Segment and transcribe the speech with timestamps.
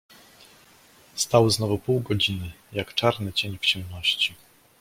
[1.15, 4.35] "Stał znowu pół godziny, jak czarny cień w ciemności."